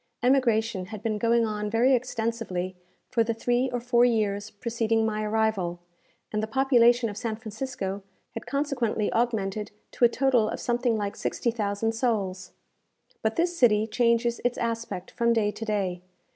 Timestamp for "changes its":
13.85-14.57